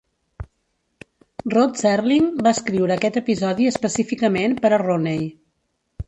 Rod 1.55 1.75
Serling 1.81 2.25
va 2.47 2.53
escriure 2.57 2.95
aquest 2.95 3.19
episodi 3.21 3.67
específicament 3.73 4.57
per 4.65 4.71
a 4.71 4.81
Rooney. 4.83 5.21